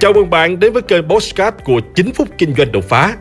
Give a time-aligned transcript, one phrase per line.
[0.00, 3.16] Chào mừng bạn đến với kênh Postcard của 9 phút kinh doanh đột phá.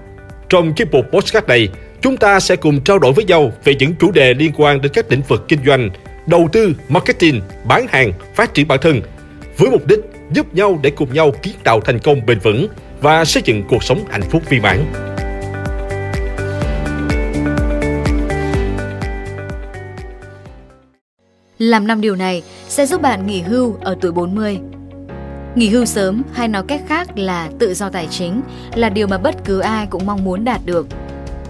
[0.50, 1.70] Trong chiếc mục Postcard này,
[2.02, 4.92] chúng ta sẽ cùng trao đổi với nhau về những chủ đề liên quan đến
[4.96, 5.90] các lĩnh vực kinh doanh,
[6.28, 9.02] đầu tư, marketing, bán hàng, phát triển bản thân,
[9.58, 10.00] với mục đích
[10.32, 12.68] giúp nhau để cùng nhau kiến tạo thành công bền vững
[13.02, 14.86] và xây dựng cuộc sống hạnh phúc viên mãn.
[21.58, 24.60] Làm năm điều này sẽ giúp bạn nghỉ hưu ở tuổi 40.
[25.58, 28.42] Nghỉ hưu sớm hay nói cách khác là tự do tài chính
[28.76, 30.88] là điều mà bất cứ ai cũng mong muốn đạt được.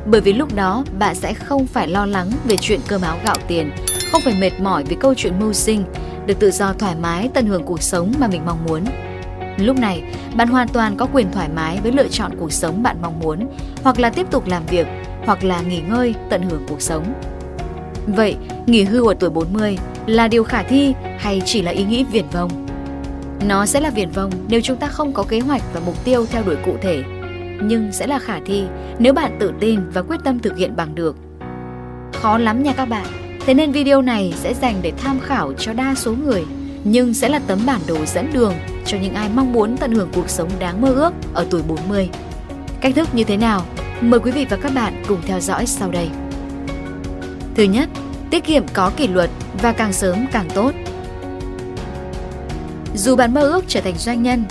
[0.05, 3.35] Bởi vì lúc đó bạn sẽ không phải lo lắng về chuyện cơm áo gạo
[3.47, 3.71] tiền,
[4.11, 5.83] không phải mệt mỏi vì câu chuyện mưu sinh,
[6.25, 8.85] được tự do thoải mái tận hưởng cuộc sống mà mình mong muốn.
[9.57, 10.03] Lúc này,
[10.35, 13.47] bạn hoàn toàn có quyền thoải mái với lựa chọn cuộc sống bạn mong muốn,
[13.83, 14.87] hoặc là tiếp tục làm việc,
[15.25, 17.13] hoặc là nghỉ ngơi tận hưởng cuộc sống.
[18.07, 18.35] Vậy,
[18.67, 22.25] nghỉ hưu ở tuổi 40 là điều khả thi hay chỉ là ý nghĩ viển
[22.31, 22.67] vông?
[23.45, 26.25] Nó sẽ là viển vông nếu chúng ta không có kế hoạch và mục tiêu
[26.25, 27.03] theo đuổi cụ thể,
[27.61, 28.63] nhưng sẽ là khả thi
[28.99, 31.15] nếu bạn tự tin và quyết tâm thực hiện bằng được.
[32.13, 33.05] Khó lắm nha các bạn,
[33.45, 36.45] thế nên video này sẽ dành để tham khảo cho đa số người,
[36.83, 38.53] nhưng sẽ là tấm bản đồ dẫn đường
[38.85, 42.09] cho những ai mong muốn tận hưởng cuộc sống đáng mơ ước ở tuổi 40.
[42.81, 43.65] Cách thức như thế nào?
[44.01, 46.09] Mời quý vị và các bạn cùng theo dõi sau đây.
[47.55, 47.89] Thứ nhất,
[48.29, 49.29] tiết kiệm có kỷ luật
[49.61, 50.71] và càng sớm càng tốt.
[52.97, 54.43] Dù bạn mơ ước trở thành doanh nhân,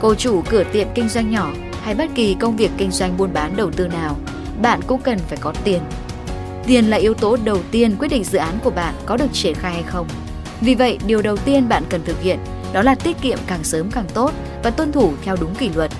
[0.00, 3.32] cô chủ cửa tiệm kinh doanh nhỏ hay bất kỳ công việc kinh doanh buôn
[3.32, 4.16] bán đầu tư nào,
[4.62, 5.82] bạn cũng cần phải có tiền.
[6.66, 9.54] Tiền là yếu tố đầu tiên quyết định dự án của bạn có được triển
[9.54, 10.08] khai hay không.
[10.60, 12.38] Vì vậy, điều đầu tiên bạn cần thực hiện
[12.72, 15.90] đó là tiết kiệm càng sớm càng tốt và tuân thủ theo đúng kỷ luật.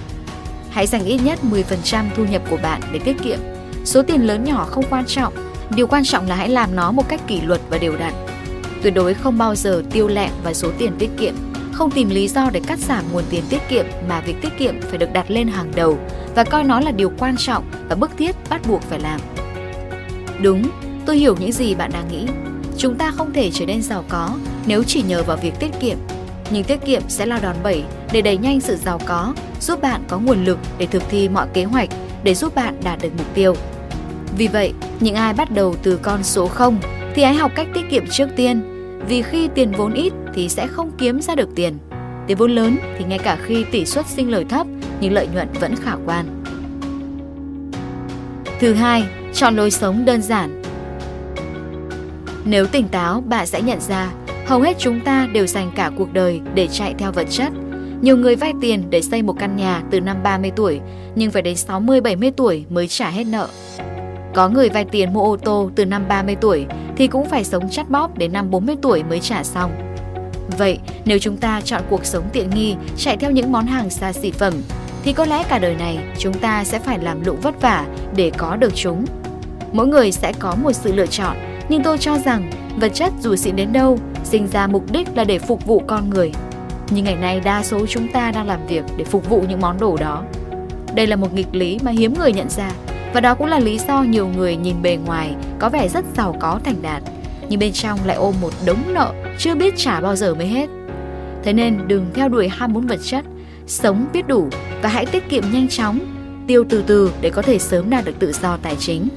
[0.70, 3.39] Hãy dành ít nhất 10% thu nhập của bạn để tiết kiệm.
[3.84, 5.34] Số tiền lớn nhỏ không quan trọng,
[5.77, 8.12] điều quan trọng là hãy làm nó một cách kỷ luật và đều đặn.
[8.83, 11.34] Tuyệt đối không bao giờ tiêu lẹm vào số tiền tiết kiệm,
[11.83, 14.80] không tìm lý do để cắt giảm nguồn tiền tiết kiệm mà việc tiết kiệm
[14.80, 15.98] phải được đặt lên hàng đầu
[16.34, 19.20] và coi nó là điều quan trọng và bức thiết bắt buộc phải làm.
[20.42, 20.62] Đúng,
[21.06, 22.26] tôi hiểu những gì bạn đang nghĩ.
[22.78, 24.31] Chúng ta không thể trở nên giàu có
[24.66, 25.98] nếu chỉ nhờ vào việc tiết kiệm.
[26.50, 30.03] Nhưng tiết kiệm sẽ là đòn bẩy để đẩy nhanh sự giàu có, giúp bạn
[30.09, 31.88] có nguồn lực để thực thi mọi kế hoạch
[32.22, 33.54] để giúp bạn đạt được mục tiêu.
[34.38, 36.78] Vì vậy, những ai bắt đầu từ con số 0
[37.15, 38.72] thì hãy học cách tiết kiệm trước tiên
[39.09, 41.79] vì khi tiền vốn ít thì sẽ không kiếm ra được tiền.
[42.27, 44.67] Tiền vốn lớn thì ngay cả khi tỷ suất sinh lời thấp
[45.01, 46.43] nhưng lợi nhuận vẫn khả quan.
[48.61, 49.05] Thứ hai,
[49.35, 50.63] chọn lối sống đơn giản.
[52.45, 54.11] Nếu tỉnh táo, bạn sẽ nhận ra
[54.47, 57.53] hầu hết chúng ta đều dành cả cuộc đời để chạy theo vật chất.
[58.01, 60.81] Nhiều người vay tiền để xây một căn nhà từ năm 30 tuổi
[61.15, 63.49] nhưng phải đến 60-70 tuổi mới trả hết nợ.
[64.34, 66.66] Có người vay tiền mua ô tô từ năm 30 tuổi
[66.97, 69.70] thì cũng phải sống chắt bóp đến năm 40 tuổi mới trả xong.
[70.59, 74.12] Vậy, nếu chúng ta chọn cuộc sống tiện nghi, chạy theo những món hàng xa
[74.12, 74.54] xỉ phẩm,
[75.04, 78.31] thì có lẽ cả đời này chúng ta sẽ phải làm lụng vất vả để
[78.37, 79.04] có được chúng.
[79.72, 81.37] Mỗi người sẽ có một sự lựa chọn,
[81.69, 82.50] nhưng tôi cho rằng
[82.81, 86.10] vật chất dù xịn đến đâu, sinh ra mục đích là để phục vụ con
[86.10, 86.32] người.
[86.91, 89.81] Nhưng ngày nay đa số chúng ta đang làm việc để phục vụ những món
[89.81, 90.22] đồ đó.
[90.94, 92.71] Đây là một nghịch lý mà hiếm người nhận ra
[93.12, 96.37] và đó cũng là lý do nhiều người nhìn bề ngoài có vẻ rất giàu
[96.41, 97.03] có thành đạt,
[97.49, 100.69] nhưng bên trong lại ôm một đống nợ chưa biết trả bao giờ mới hết.
[101.43, 103.25] Thế nên đừng theo đuổi ham muốn vật chất,
[103.67, 104.49] sống biết đủ
[104.83, 105.99] và hãy tiết kiệm nhanh chóng,
[106.47, 109.09] tiêu từ từ để có thể sớm đạt được tự do tài chính.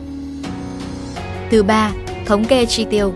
[1.51, 1.91] Thứ ba,
[2.25, 3.13] thống kê chi tiêu.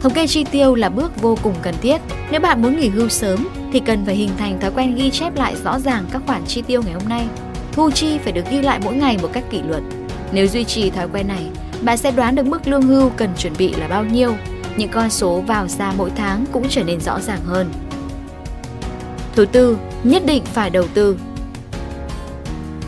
[0.00, 2.00] Thống kê chi tiêu là bước vô cùng cần thiết.
[2.30, 5.36] Nếu bạn muốn nghỉ hưu sớm thì cần phải hình thành thói quen ghi chép
[5.36, 7.26] lại rõ ràng các khoản chi tiêu ngày hôm nay
[7.76, 9.82] Thu chi phải được ghi lại mỗi ngày một cách kỷ luật.
[10.32, 11.46] Nếu duy trì thói quen này,
[11.82, 14.34] bạn sẽ đoán được mức lương hưu cần chuẩn bị là bao nhiêu.
[14.76, 17.72] Những con số vào ra mỗi tháng cũng trở nên rõ ràng hơn.
[19.34, 21.18] Thứ tư, nhất định phải đầu tư.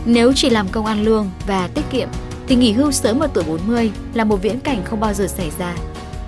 [0.05, 2.07] Nếu chỉ làm công ăn lương và tiết kiệm
[2.47, 5.51] thì nghỉ hưu sớm ở tuổi 40 là một viễn cảnh không bao giờ xảy
[5.59, 5.75] ra.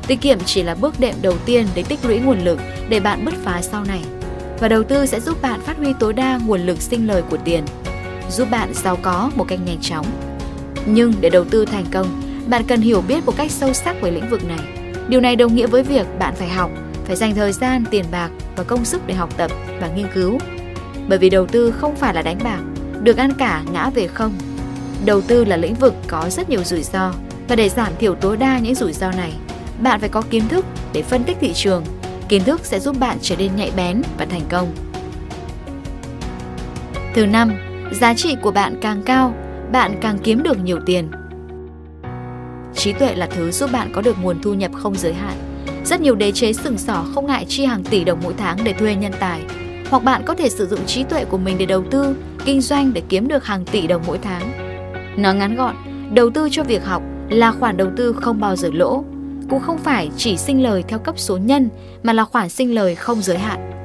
[0.07, 2.59] Tiết kiệm chỉ là bước đệm đầu tiên để tích lũy nguồn lực
[2.89, 4.01] để bạn bứt phá sau này.
[4.59, 7.37] Và đầu tư sẽ giúp bạn phát huy tối đa nguồn lực sinh lời của
[7.37, 7.63] tiền
[8.31, 10.05] giúp bạn giàu có một cách nhanh chóng.
[10.85, 14.11] Nhưng để đầu tư thành công, bạn cần hiểu biết một cách sâu sắc về
[14.11, 14.59] lĩnh vực này.
[15.07, 16.71] Điều này đồng nghĩa với việc bạn phải học,
[17.05, 20.37] phải dành thời gian, tiền bạc và công sức để học tập và nghiên cứu.
[21.07, 22.59] Bởi vì đầu tư không phải là đánh bạc,
[23.03, 24.33] được ăn cả ngã về không.
[25.05, 27.13] Đầu tư là lĩnh vực có rất nhiều rủi ro
[27.47, 29.33] và để giảm thiểu tối đa những rủi ro này,
[29.81, 31.83] bạn phải có kiến thức để phân tích thị trường.
[32.29, 34.71] Kiến thức sẽ giúp bạn trở nên nhạy bén và thành công.
[37.13, 39.33] Thứ năm, Giá trị của bạn càng cao,
[39.71, 41.11] bạn càng kiếm được nhiều tiền.
[42.75, 45.35] Trí tuệ là thứ giúp bạn có được nguồn thu nhập không giới hạn.
[45.85, 48.73] Rất nhiều đế chế sừng sỏ không ngại chi hàng tỷ đồng mỗi tháng để
[48.73, 49.41] thuê nhân tài.
[49.89, 52.15] Hoặc bạn có thể sử dụng trí tuệ của mình để đầu tư,
[52.45, 54.51] kinh doanh để kiếm được hàng tỷ đồng mỗi tháng.
[55.17, 55.75] Nói ngắn gọn,
[56.13, 59.03] đầu tư cho việc học là khoản đầu tư không bao giờ lỗ,
[59.49, 61.69] cũng không phải chỉ sinh lời theo cấp số nhân
[62.03, 63.80] mà là khoản sinh lời không giới hạn.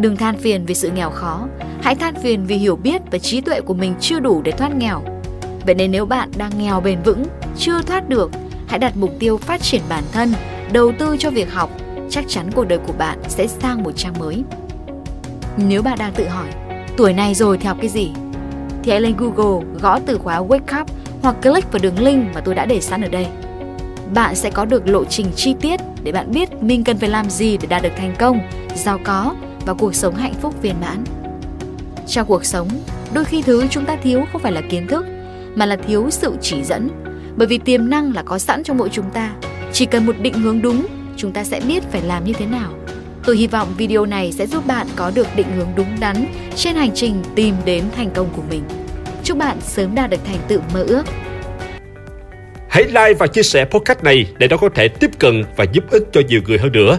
[0.00, 1.46] Đừng than phiền vì sự nghèo khó,
[1.82, 4.76] hãy than phiền vì hiểu biết và trí tuệ của mình chưa đủ để thoát
[4.76, 5.02] nghèo.
[5.66, 7.24] Vậy nên nếu bạn đang nghèo bền vững,
[7.58, 8.30] chưa thoát được,
[8.66, 10.32] hãy đặt mục tiêu phát triển bản thân,
[10.72, 11.70] đầu tư cho việc học,
[12.10, 14.44] chắc chắn cuộc đời của bạn sẽ sang một trang mới.
[15.56, 16.46] Nếu bạn đang tự hỏi,
[16.96, 18.10] tuổi này rồi thì học cái gì?
[18.82, 20.90] Thì hãy lên Google gõ từ khóa Wake Up
[21.22, 23.26] hoặc click vào đường link mà tôi đã để sẵn ở đây.
[24.14, 27.30] Bạn sẽ có được lộ trình chi tiết để bạn biết mình cần phải làm
[27.30, 28.40] gì để đạt được thành công,
[28.74, 29.34] giàu có
[29.66, 31.04] và cuộc sống hạnh phúc viên mãn.
[32.06, 32.68] Trong cuộc sống,
[33.14, 35.06] đôi khi thứ chúng ta thiếu không phải là kiến thức,
[35.54, 36.88] mà là thiếu sự chỉ dẫn.
[37.36, 39.32] Bởi vì tiềm năng là có sẵn trong mỗi chúng ta,
[39.72, 40.86] chỉ cần một định hướng đúng,
[41.16, 42.72] chúng ta sẽ biết phải làm như thế nào.
[43.24, 46.26] Tôi hy vọng video này sẽ giúp bạn có được định hướng đúng đắn
[46.56, 48.62] trên hành trình tìm đến thành công của mình.
[49.24, 51.02] Chúc bạn sớm đạt được thành tựu mơ ước.
[52.68, 55.84] Hãy like và chia sẻ podcast này để nó có thể tiếp cận và giúp
[55.90, 56.98] ích cho nhiều người hơn nữa.